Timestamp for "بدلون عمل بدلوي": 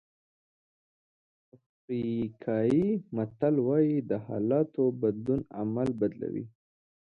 5.01-6.45